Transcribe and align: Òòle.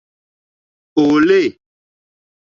Òòle. 1.01 1.39